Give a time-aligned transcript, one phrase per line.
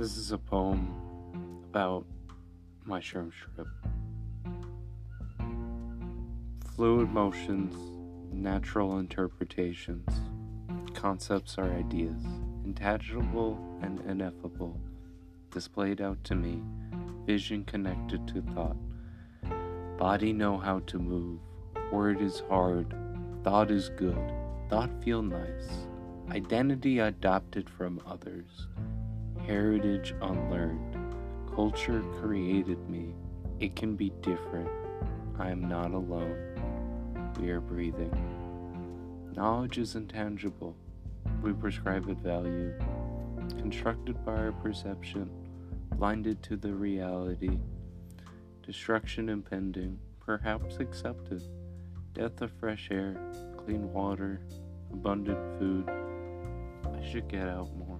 [0.00, 0.94] This is a poem
[1.68, 2.06] about
[2.86, 3.68] my Sherm trip.
[6.74, 7.74] Fluid motions,
[8.32, 10.08] natural interpretations,
[10.94, 12.24] concepts are ideas,
[12.64, 14.80] intangible and ineffable,
[15.50, 16.62] displayed out to me,
[17.26, 18.78] vision connected to thought.
[19.98, 21.40] Body know how to move,
[21.92, 22.94] word is hard,
[23.44, 24.32] thought is good,
[24.70, 25.68] thought feel nice,
[26.30, 28.66] identity adopted from others
[29.46, 30.96] heritage unlearned.
[31.54, 33.14] Culture created me.
[33.58, 34.70] It can be different.
[35.38, 37.32] I am not alone.
[37.40, 38.12] We are breathing.
[39.34, 40.76] Knowledge is intangible.
[41.42, 42.74] We prescribe it value.
[43.58, 45.30] Constructed by our perception,
[45.96, 47.58] blinded to the reality.
[48.62, 51.42] Destruction impending, perhaps accepted.
[52.12, 53.16] Death of fresh air,
[53.56, 54.40] clean water,
[54.92, 55.88] abundant food.
[55.88, 57.99] I should get out more.